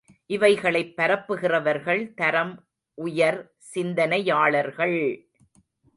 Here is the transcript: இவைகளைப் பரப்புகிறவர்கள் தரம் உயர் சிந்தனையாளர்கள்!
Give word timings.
இவைகளைப் 0.25 0.93
பரப்புகிறவர்கள் 0.97 2.13
தரம் 2.13 2.53
உயர் 2.97 3.39
சிந்தனையாளர்கள்! 3.73 4.97